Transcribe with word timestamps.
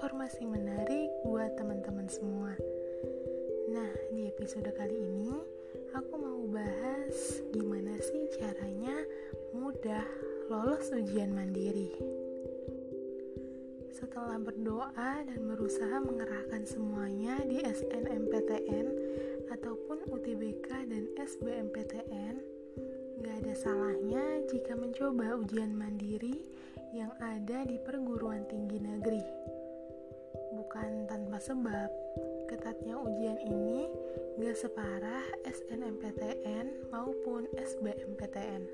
informasi 0.00 0.48
menarik 0.48 1.12
buat 1.28 1.60
teman-teman 1.60 2.08
semua. 2.08 2.56
Nah, 3.68 3.92
di 4.08 4.32
episode 4.32 4.72
kali 4.72 4.96
ini 4.96 5.28
aku 5.92 6.16
mau 6.16 6.40
bahas 6.48 7.44
gimana 7.52 8.00
sih 8.00 8.32
caranya 8.32 8.96
mudah 9.52 10.00
lolos 10.48 10.88
ujian 10.96 11.36
mandiri. 11.36 11.92
Setelah 13.92 14.40
berdoa 14.40 15.20
dan 15.20 15.40
berusaha 15.44 16.00
mengerahkan 16.00 16.64
semuanya 16.64 17.36
di 17.44 17.60
SNMPTN 17.60 18.86
ataupun 19.52 20.08
UTBK 20.16 20.68
dan 20.88 21.12
SBMPTN, 21.20 22.40
gak 23.20 23.36
ada 23.44 23.52
salahnya 23.52 24.48
jika 24.48 24.80
mencoba 24.80 25.36
ujian 25.36 25.76
mandiri 25.76 26.40
yang 26.96 27.12
ada 27.20 27.68
di 27.68 27.76
perguruan 27.84 28.48
tinggi 28.48 28.80
negeri. 28.80 29.39
Sebab, 31.40 31.88
ketatnya 32.52 33.00
ujian 33.00 33.40
ini 33.40 33.88
gak 34.36 34.60
separah 34.60 35.24
SNMPTN 35.48 36.92
maupun 36.92 37.48
SBMPTN. 37.56 38.68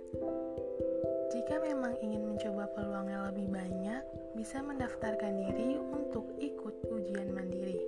Jika 1.30 1.62
memang 1.62 1.94
ingin 2.02 2.26
mencoba 2.26 2.66
peluangnya 2.74 3.30
lebih 3.30 3.54
banyak, 3.54 4.02
bisa 4.34 4.66
mendaftarkan 4.66 5.46
diri 5.46 5.78
untuk 5.78 6.26
ikut 6.42 6.90
ujian 6.90 7.30
mandiri. 7.30 7.78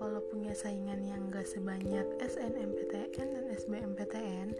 Walau 0.00 0.24
punya 0.32 0.56
saingan 0.56 1.04
yang 1.04 1.28
gak 1.28 1.44
sebanyak 1.44 2.16
SNMPTN 2.16 3.28
dan 3.28 3.44
SBMPTN, 3.60 4.56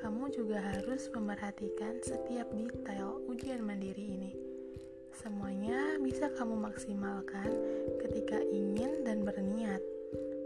kamu 0.00 0.32
juga 0.32 0.64
harus 0.64 1.12
memperhatikan 1.12 2.00
setiap 2.00 2.48
detail 2.56 3.20
ujian 3.28 3.60
mandiri 3.60 4.08
ini. 4.08 4.47
Semuanya 5.18 5.98
bisa 5.98 6.30
kamu 6.30 6.62
maksimalkan 6.62 7.50
ketika 8.06 8.38
ingin 8.38 9.02
dan 9.02 9.26
berniat. 9.26 9.82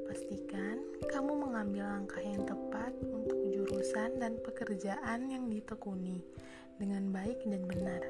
Pastikan 0.09 0.81
kamu 1.12 1.45
mengambil 1.45 1.84
langkah 1.92 2.25
yang 2.25 2.41
tepat 2.48 2.97
untuk 3.05 3.37
jurusan 3.53 4.17
dan 4.17 4.41
pekerjaan 4.41 5.28
yang 5.28 5.53
ditekuni 5.53 6.25
dengan 6.81 7.12
baik 7.12 7.45
dan 7.45 7.69
benar. 7.69 8.00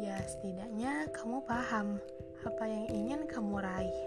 Ya, 0.00 0.24
setidaknya 0.24 1.12
kamu 1.12 1.44
paham 1.44 2.00
apa 2.48 2.64
yang 2.64 2.88
ingin 2.88 3.20
kamu 3.28 3.60
raih. 3.60 4.00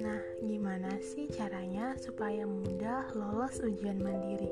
Nah, 0.00 0.24
gimana 0.40 1.04
sih 1.04 1.28
caranya 1.36 2.00
supaya 2.00 2.48
mudah 2.48 3.12
lolos 3.12 3.60
ujian 3.60 4.00
mandiri? 4.00 4.48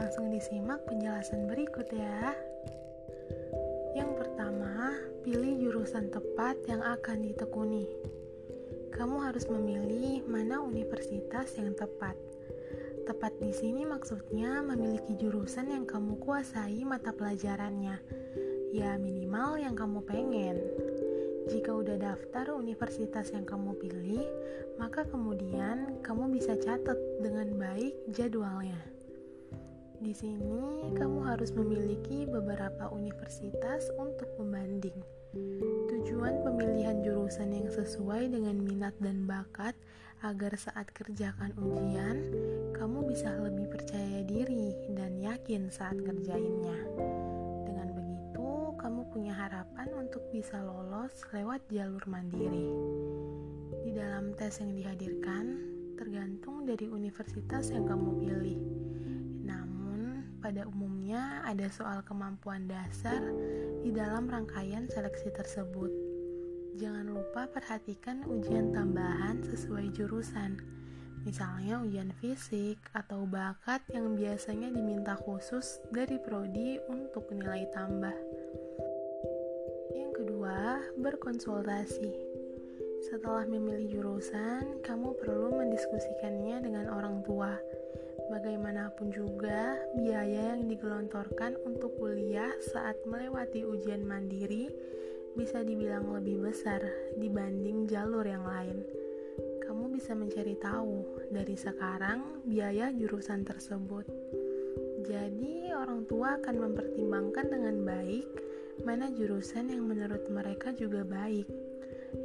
Langsung 0.00 0.32
disimak 0.32 0.80
penjelasan 0.88 1.44
berikut 1.44 1.92
ya. 1.92 2.32
Pilih 5.28 5.60
jurusan 5.60 6.08
tepat 6.08 6.56
yang 6.72 6.80
akan 6.80 7.20
ditekuni. 7.20 7.84
Kamu 8.88 9.20
harus 9.20 9.44
memilih 9.44 10.24
mana 10.24 10.64
universitas 10.64 11.52
yang 11.60 11.76
tepat. 11.76 12.16
Tepat 13.04 13.36
di 13.36 13.52
sini 13.52 13.84
maksudnya 13.84 14.64
memiliki 14.64 15.20
jurusan 15.20 15.68
yang 15.68 15.84
kamu 15.84 16.16
kuasai 16.24 16.80
mata 16.88 17.12
pelajarannya. 17.12 18.00
Ya 18.72 18.96
minimal 18.96 19.60
yang 19.60 19.76
kamu 19.76 20.00
pengen. 20.08 20.64
Jika 21.52 21.76
udah 21.76 22.00
daftar 22.00 22.56
universitas 22.56 23.28
yang 23.28 23.44
kamu 23.44 23.76
pilih, 23.84 24.24
maka 24.80 25.04
kemudian 25.04 26.00
kamu 26.00 26.40
bisa 26.40 26.56
catat 26.56 26.96
dengan 27.20 27.52
baik 27.52 27.92
jadwalnya. 28.16 28.80
Di 30.00 30.16
sini, 30.16 30.88
kamu 30.96 31.20
harus 31.20 31.52
memiliki 31.52 32.24
beberapa 32.24 32.88
universitas 32.96 33.92
untuk 34.00 34.32
membanding. 34.40 35.17
Sesuai 37.78 38.34
dengan 38.34 38.58
minat 38.58 38.98
dan 38.98 39.30
bakat 39.30 39.78
agar 40.26 40.58
saat 40.58 40.90
kerjakan 40.90 41.54
ujian, 41.54 42.18
kamu 42.74 43.06
bisa 43.06 43.30
lebih 43.38 43.70
percaya 43.70 44.26
diri 44.26 44.74
dan 44.98 45.14
yakin 45.22 45.70
saat 45.70 45.94
kerjainnya 46.02 46.74
punya 49.18 49.34
harapan 49.34 49.88
untuk 49.98 50.22
bisa 50.30 50.62
lolos 50.62 51.10
lewat 51.34 51.64
jalur 51.72 52.04
mandiri. 52.06 52.70
Di 53.82 53.90
dalam 53.96 54.30
tes 54.36 54.62
yang 54.62 54.76
dihadirkan, 54.78 55.58
tergantung 55.98 56.62
dari 56.62 56.86
universitas 56.86 57.72
yang 57.74 57.88
kamu 57.88 58.14
pilih. 58.20 58.60
Namun, 59.42 60.22
pada 60.44 60.68
umumnya 60.70 61.40
ada 61.42 61.66
soal 61.72 62.04
kemampuan 62.06 62.68
dasar 62.68 63.18
di 63.82 63.90
dalam 63.90 64.30
rangkaian 64.30 64.86
seleksi 64.86 65.34
tersebut. 65.34 65.90
Jangan 66.78 67.10
lupa 67.10 67.50
perhatikan 67.50 68.22
ujian 68.30 68.70
tambahan 68.70 69.42
sesuai 69.42 69.90
jurusan. 69.98 70.62
Misalnya 71.26 71.82
ujian 71.82 72.14
fisik 72.22 72.78
atau 72.94 73.26
bakat 73.26 73.82
yang 73.90 74.14
biasanya 74.14 74.70
diminta 74.70 75.18
khusus 75.18 75.82
dari 75.90 76.22
prodi 76.22 76.78
untuk 76.86 77.26
nilai 77.34 77.66
tambah 77.74 78.14
berkonsultasi. 80.98 82.10
Setelah 83.06 83.46
memilih 83.46 83.88
jurusan, 84.00 84.82
kamu 84.82 85.14
perlu 85.22 85.54
mendiskusikannya 85.54 86.66
dengan 86.66 86.90
orang 86.90 87.22
tua. 87.22 87.54
Bagaimanapun 88.28 89.14
juga, 89.14 89.78
biaya 89.96 90.52
yang 90.52 90.68
digelontorkan 90.68 91.56
untuk 91.64 91.94
kuliah 91.96 92.52
saat 92.74 92.98
melewati 93.06 93.64
ujian 93.64 94.04
mandiri 94.04 94.68
bisa 95.34 95.60
dibilang 95.66 96.08
lebih 96.14 96.40
besar 96.46 96.80
dibanding 97.18 97.90
jalur 97.90 98.24
yang 98.24 98.46
lain. 98.46 98.84
Kamu 99.64 99.92
bisa 99.92 100.16
mencari 100.16 100.56
tahu 100.56 101.28
dari 101.28 101.56
sekarang 101.58 102.46
biaya 102.48 102.88
jurusan 102.94 103.44
tersebut. 103.44 104.08
Jadi, 105.04 105.72
orang 105.72 106.08
tua 106.08 106.40
akan 106.40 106.56
mempertimbangkan 106.68 107.46
dengan 107.48 107.76
baik 107.84 108.26
mana 108.86 109.10
jurusan 109.10 109.74
yang 109.74 109.90
menurut 109.90 110.24
mereka 110.30 110.70
juga 110.70 111.02
baik. 111.02 111.48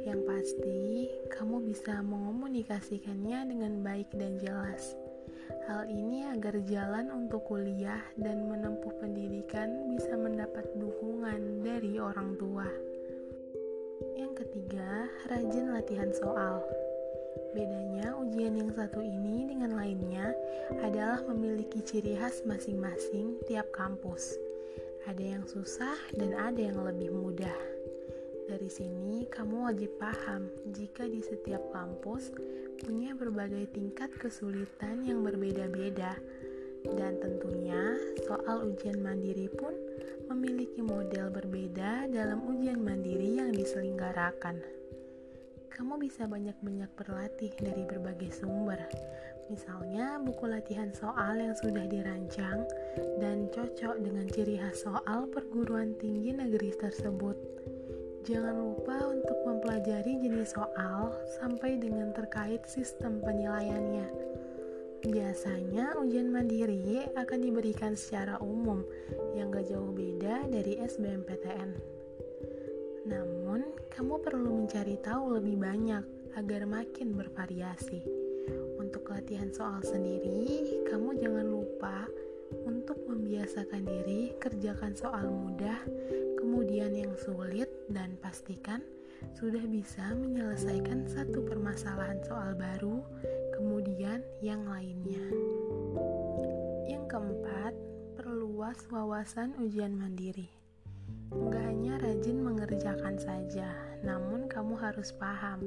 Yang 0.06 0.20
pasti, 0.24 1.10
kamu 1.28 1.60
bisa 1.66 2.00
mengomunikasikannya 2.00 3.40
dengan 3.50 3.72
baik 3.84 4.08
dan 4.16 4.40
jelas. 4.40 4.96
Hal 5.68 5.88
ini 5.88 6.24
agar 6.28 6.60
jalan 6.64 7.12
untuk 7.12 7.44
kuliah 7.48 8.00
dan 8.16 8.48
menempuh 8.48 8.92
pendidikan 9.00 9.92
bisa 9.92 10.16
mendapat 10.16 10.64
dukungan 10.76 11.64
dari 11.64 12.00
orang 12.00 12.36
tua. 12.36 12.68
Yang 14.12 14.44
ketiga, 14.44 15.08
rajin 15.32 15.72
latihan 15.72 16.12
soal. 16.12 16.60
Bedanya 17.56 18.12
ujian 18.20 18.60
yang 18.60 18.68
satu 18.76 19.00
ini 19.00 19.48
dengan 19.48 19.72
lainnya 19.80 20.36
adalah 20.84 21.24
memiliki 21.24 21.80
ciri 21.80 22.20
khas 22.20 22.44
masing-masing 22.44 23.40
tiap 23.48 23.72
kampus. 23.72 24.36
Ada 25.08 25.40
yang 25.40 25.48
susah 25.48 25.96
dan 26.12 26.36
ada 26.36 26.60
yang 26.60 26.84
lebih 26.84 27.08
mudah. 27.08 27.56
Dari 28.44 28.68
sini, 28.68 29.24
kamu 29.32 29.72
wajib 29.72 29.96
paham 29.96 30.52
jika 30.76 31.08
di 31.08 31.24
setiap 31.24 31.64
kampus 31.72 32.28
punya 32.84 33.16
berbagai 33.16 33.72
tingkat 33.72 34.12
kesulitan 34.20 35.00
yang 35.08 35.24
berbeda-beda, 35.24 36.20
dan 36.92 37.16
tentunya 37.16 37.96
soal 38.28 38.68
ujian 38.68 39.00
mandiri 39.00 39.48
pun 39.48 39.72
memiliki 40.28 40.84
model 40.84 41.32
berbeda 41.32 42.08
dalam 42.12 42.44
ujian 42.44 42.80
mandiri 42.84 43.40
yang 43.40 43.50
diselenggarakan. 43.56 44.60
Kamu 45.72 45.98
bisa 45.98 46.28
banyak-banyak 46.28 46.90
berlatih 46.94 47.50
dari 47.58 47.82
berbagai 47.82 48.30
sumber, 48.30 48.78
Misalnya 49.52 50.16
buku 50.24 50.48
latihan 50.48 50.88
soal 50.96 51.36
yang 51.36 51.52
sudah 51.52 51.84
dirancang 51.84 52.64
dan 53.20 53.52
cocok 53.52 54.00
dengan 54.00 54.24
ciri 54.32 54.56
khas 54.56 54.88
soal 54.88 55.28
perguruan 55.28 55.92
tinggi 56.00 56.32
negeri 56.32 56.72
tersebut. 56.72 57.36
Jangan 58.24 58.56
lupa 58.56 59.04
untuk 59.04 59.36
mempelajari 59.44 60.16
jenis 60.16 60.56
soal 60.56 61.12
sampai 61.36 61.76
dengan 61.76 62.16
terkait 62.16 62.64
sistem 62.64 63.20
penilaiannya. 63.20 64.08
Biasanya 65.04 66.00
ujian 66.00 66.32
mandiri 66.32 67.04
akan 67.12 67.38
diberikan 67.44 67.92
secara 67.92 68.40
umum 68.40 68.80
yang 69.36 69.52
gak 69.52 69.68
jauh 69.68 69.92
beda 69.92 70.48
dari 70.48 70.80
SBMPTN. 70.80 71.70
Namun, 73.04 73.68
kamu 73.92 74.14
perlu 74.24 74.64
mencari 74.64 74.96
tahu 75.04 75.36
lebih 75.36 75.60
banyak 75.60 76.04
agar 76.40 76.64
makin 76.64 77.12
bervariasi. 77.12 78.00
Untuk 78.80 79.04
latihan 79.12 79.52
soal 79.52 79.84
sendiri, 79.84 80.80
kamu 80.88 81.20
jangan 81.20 81.52
lupa 81.52 82.08
untuk 82.64 82.96
membiasakan 83.04 83.84
diri 83.84 84.32
kerjakan 84.40 84.96
soal 84.96 85.28
mudah, 85.28 85.84
kemudian 86.40 86.96
yang 86.96 87.12
sulit, 87.20 87.68
dan 87.92 88.16
pastikan 88.24 88.80
sudah 89.32 89.64
bisa 89.64 90.12
menyelesaikan 90.12 91.08
satu 91.08 91.40
permasalahan 91.48 92.20
soal 92.28 92.52
baru, 92.52 93.00
kemudian 93.56 94.20
yang 94.44 94.68
lainnya. 94.68 95.24
Yang 96.84 97.04
keempat, 97.08 97.72
perluas 98.18 98.78
wawasan 98.92 99.56
ujian 99.56 99.96
mandiri. 99.96 100.52
Gak 101.32 101.64
hanya 101.64 101.96
rajin 102.00 102.44
mengerjakan 102.44 103.16
saja, 103.16 103.72
namun 104.04 104.46
kamu 104.46 104.76
harus 104.76 105.10
paham 105.16 105.64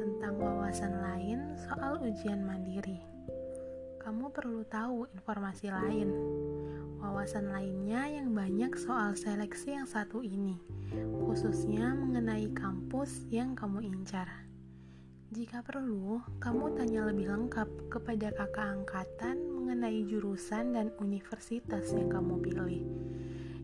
tentang 0.00 0.40
wawasan 0.40 0.94
lain 1.00 1.54
soal 1.60 2.00
ujian 2.00 2.40
mandiri. 2.42 3.00
Kamu 4.00 4.30
perlu 4.30 4.62
tahu 4.70 5.10
informasi 5.12 5.68
lain, 5.74 6.08
wawasan 6.98 7.52
lainnya 7.52 8.08
yang 8.08 8.32
banyak 8.32 8.72
soal 8.78 9.12
seleksi 9.16 9.76
yang 9.76 9.88
satu 9.88 10.24
ini, 10.24 10.56
khususnya 11.24 11.92
mengenai 11.92 12.50
kampus 12.52 13.28
yang 13.32 13.52
kamu 13.52 13.88
incar. 13.88 14.28
Jika 15.34 15.60
perlu, 15.66 16.22
kamu 16.38 16.78
tanya 16.78 17.10
lebih 17.10 17.28
lengkap 17.28 17.68
kepada 17.90 18.30
kakak 18.30 18.78
angkatan 18.78 19.36
mengenai 19.52 20.06
jurusan 20.06 20.72
dan 20.72 20.94
universitas 21.02 21.90
yang 21.90 22.08
kamu 22.08 22.38
pilih 22.38 22.86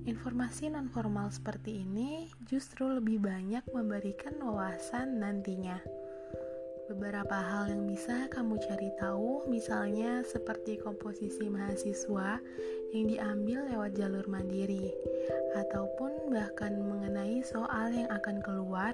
Informasi 0.02 0.66
non-formal 0.66 1.30
seperti 1.30 1.86
ini 1.86 2.26
justru 2.42 2.90
lebih 2.90 3.22
banyak 3.22 3.62
memberikan 3.70 4.34
wawasan 4.42 5.22
nantinya. 5.22 5.78
Beberapa 6.92 7.40
hal 7.40 7.72
yang 7.72 7.88
bisa 7.88 8.28
kamu 8.28 8.60
cari 8.68 8.92
tahu, 9.00 9.48
misalnya 9.48 10.20
seperti 10.28 10.76
komposisi 10.76 11.48
mahasiswa 11.48 12.36
yang 12.92 13.08
diambil 13.08 13.64
lewat 13.72 13.96
jalur 13.96 14.28
mandiri, 14.28 14.92
ataupun 15.56 16.28
bahkan 16.28 16.76
mengenai 16.76 17.40
soal 17.48 17.96
yang 17.96 18.12
akan 18.12 18.44
keluar 18.44 18.92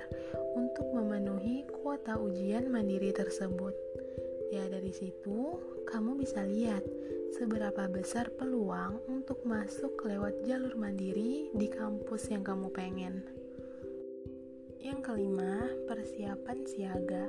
untuk 0.55 0.87
memenuhi 0.95 1.67
kuota 1.75 2.15
ujian 2.15 2.71
mandiri 2.71 3.11
tersebut. 3.11 3.75
Ya, 4.55 4.71
dari 4.71 4.95
situ 4.95 5.59
kamu 5.91 6.23
bisa 6.23 6.47
lihat 6.47 6.87
seberapa 7.35 7.91
besar 7.91 8.31
peluang 8.39 9.03
untuk 9.11 9.43
masuk 9.43 10.07
lewat 10.07 10.47
jalur 10.47 10.79
mandiri 10.79 11.51
di 11.51 11.67
kampus 11.67 12.31
yang 12.31 12.47
kamu 12.47 12.71
pengen. 12.71 13.27
Yang 14.79 15.03
kelima, 15.03 15.67
persiapan 15.91 16.59
siaga. 16.63 17.27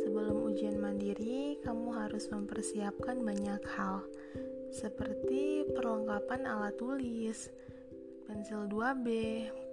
Sebelum 0.00 0.48
ujian 0.48 0.80
mandiri, 0.80 1.60
kamu 1.60 1.92
harus 1.92 2.26
mempersiapkan 2.32 3.20
banyak 3.20 3.62
hal, 3.76 4.00
seperti 4.72 5.68
perlengkapan 5.76 6.48
alat 6.48 6.74
tulis, 6.80 7.52
pensil 8.24 8.64
2B, 8.70 9.06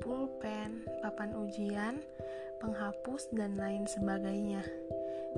pulpen, 0.03 0.83
papan 0.99 1.31
ujian, 1.37 2.01
penghapus, 2.59 3.29
dan 3.31 3.55
lain 3.55 3.87
sebagainya. 3.87 4.65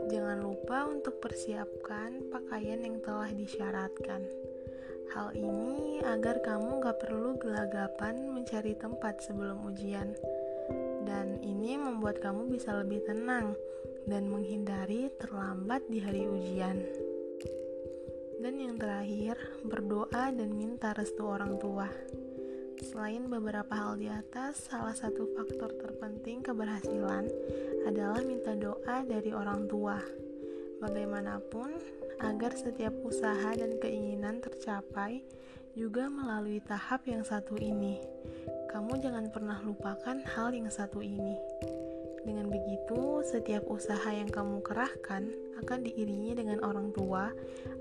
Jangan 0.07 0.39
lupa 0.39 0.87
untuk 0.87 1.19
persiapkan 1.19 2.31
pakaian 2.31 2.79
yang 2.79 2.97
telah 3.03 3.27
disyaratkan. 3.29 4.23
Hal 5.11 5.33
ini 5.35 5.99
agar 6.05 6.39
kamu 6.39 6.79
gak 6.79 7.01
perlu 7.01 7.35
gelagapan 7.41 8.29
mencari 8.29 8.77
tempat 8.77 9.19
sebelum 9.25 9.65
ujian. 9.67 10.13
Dan 11.03 11.41
ini 11.41 11.75
membuat 11.75 12.21
kamu 12.21 12.47
bisa 12.53 12.77
lebih 12.77 13.01
tenang 13.03 13.57
dan 14.05 14.31
menghindari 14.31 15.11
terlambat 15.17 15.83
di 15.89 15.99
hari 15.99 16.29
ujian. 16.29 16.77
Dan 18.39 18.55
yang 18.55 18.79
terakhir, 18.79 19.35
berdoa 19.67 20.31
dan 20.31 20.55
minta 20.55 20.95
restu 20.95 21.27
orang 21.27 21.59
tua. 21.59 21.91
Selain 22.79 23.27
beberapa 23.27 23.75
hal 23.75 23.99
di 23.99 24.07
atas, 24.07 24.71
salah 24.71 24.95
satu 24.95 25.27
faktor 25.35 25.75
terpenting 25.75 26.39
keberhasilan 26.39 27.27
adalah 27.83 28.23
minta 28.23 28.55
doa 28.55 29.03
dari 29.03 29.35
orang 29.35 29.67
tua. 29.67 29.99
Bagaimanapun, 30.79 31.75
agar 32.23 32.55
setiap 32.55 32.95
usaha 33.03 33.51
dan 33.51 33.75
keinginan 33.83 34.39
tercapai 34.39 35.23
juga 35.75 36.07
melalui 36.07 36.63
tahap 36.63 37.03
yang 37.07 37.27
satu 37.27 37.59
ini. 37.59 37.99
Kamu 38.71 38.99
jangan 39.03 39.27
pernah 39.31 39.59
lupakan 39.59 40.19
hal 40.35 40.55
yang 40.55 40.71
satu 40.71 41.03
ini. 41.03 41.35
Dengan 42.29 42.45
begitu, 42.45 43.25
setiap 43.25 43.65
usaha 43.73 44.05
yang 44.13 44.29
kamu 44.29 44.61
kerahkan 44.61 45.33
akan 45.65 45.79
diiringi 45.81 46.37
dengan 46.37 46.61
orang 46.61 46.93
tua 46.93 47.33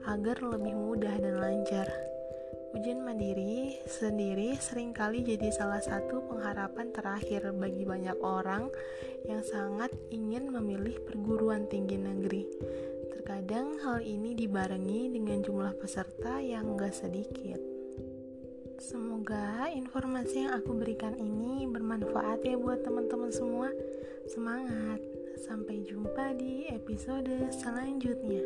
agar 0.08 0.40
lebih 0.40 0.72
mudah 0.72 1.12
dan 1.20 1.36
lancar. 1.36 1.84
Ujian 2.72 3.04
mandiri 3.04 3.76
sendiri 3.84 4.56
sering 4.56 4.96
kali 4.96 5.20
jadi 5.20 5.52
salah 5.52 5.84
satu 5.84 6.24
pengharapan 6.32 6.88
terakhir 6.96 7.52
bagi 7.60 7.84
banyak 7.84 8.16
orang 8.24 8.72
yang 9.28 9.44
sangat 9.44 9.92
ingin 10.08 10.48
memilih 10.48 10.96
perguruan 11.04 11.68
tinggi 11.68 12.00
negeri. 12.00 12.48
Terkadang 13.12 13.76
hal 13.84 14.00
ini 14.00 14.32
dibarengi 14.32 15.12
dengan 15.12 15.44
jumlah 15.44 15.76
peserta 15.76 16.40
yang 16.40 16.72
gak 16.72 16.96
sedikit. 16.96 17.77
Semoga 18.78 19.66
informasi 19.74 20.46
yang 20.46 20.54
aku 20.54 20.70
berikan 20.78 21.18
ini 21.18 21.66
bermanfaat 21.66 22.46
ya 22.46 22.54
buat 22.54 22.86
teman-teman 22.86 23.34
semua. 23.34 23.74
Semangat! 24.30 25.02
Sampai 25.42 25.82
jumpa 25.82 26.38
di 26.38 26.70
episode 26.70 27.50
selanjutnya. 27.50 28.42